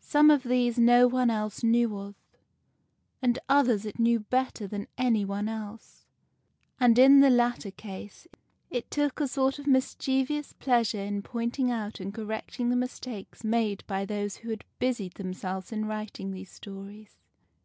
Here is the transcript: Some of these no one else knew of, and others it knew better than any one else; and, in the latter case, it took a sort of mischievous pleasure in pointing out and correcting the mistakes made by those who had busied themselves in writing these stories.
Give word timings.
Some 0.00 0.28
of 0.28 0.42
these 0.42 0.76
no 0.76 1.06
one 1.06 1.30
else 1.30 1.62
knew 1.62 1.96
of, 1.96 2.16
and 3.22 3.38
others 3.48 3.86
it 3.86 3.96
knew 3.96 4.18
better 4.18 4.66
than 4.66 4.88
any 4.98 5.24
one 5.24 5.48
else; 5.48 6.04
and, 6.80 6.98
in 6.98 7.20
the 7.20 7.30
latter 7.30 7.70
case, 7.70 8.26
it 8.70 8.90
took 8.90 9.20
a 9.20 9.28
sort 9.28 9.60
of 9.60 9.68
mischievous 9.68 10.52
pleasure 10.52 10.98
in 10.98 11.22
pointing 11.22 11.70
out 11.70 12.00
and 12.00 12.12
correcting 12.12 12.70
the 12.70 12.74
mistakes 12.76 13.44
made 13.44 13.84
by 13.86 14.04
those 14.04 14.38
who 14.38 14.50
had 14.50 14.64
busied 14.80 15.14
themselves 15.14 15.70
in 15.70 15.84
writing 15.84 16.32
these 16.32 16.50
stories. 16.50 17.14